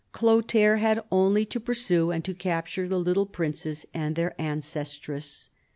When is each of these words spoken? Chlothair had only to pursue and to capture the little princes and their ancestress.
Chlothair 0.13 0.77
had 0.77 1.03
only 1.11 1.45
to 1.45 1.59
pursue 1.59 2.09
and 2.09 2.25
to 2.25 2.33
capture 2.33 2.87
the 2.87 2.97
little 2.99 3.27
princes 3.27 3.85
and 3.93 4.15
their 4.15 4.33
ancestress. 4.41 5.51